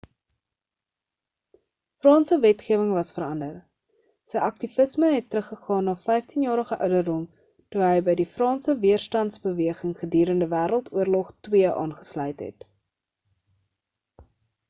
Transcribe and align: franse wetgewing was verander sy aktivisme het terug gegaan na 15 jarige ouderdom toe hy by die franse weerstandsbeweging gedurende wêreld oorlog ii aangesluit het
franse 2.05 2.37
wetgewing 2.45 2.87
was 2.99 3.11
verander 3.17 3.51
sy 4.33 4.39
aktivisme 4.47 5.11
het 5.15 5.27
terug 5.35 5.51
gegaan 5.51 5.85
na 5.91 5.95
15 6.07 6.47
jarige 6.47 6.79
ouderdom 6.87 7.21
toe 7.75 7.85
hy 7.89 7.91
by 8.09 8.17
die 8.23 8.27
franse 8.33 8.77
weerstandsbeweging 8.87 9.95
gedurende 10.03 10.51
wêreld 10.57 10.91
oorlog 11.03 11.33
ii 11.53 11.65
aangesluit 11.85 12.43
het 12.49 12.67